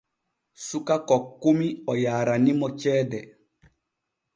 Suka 0.67 0.95
kokkumi 1.07 1.67
o 1.91 1.93
yaaranimo 2.03 2.67
ceede. 2.79 3.19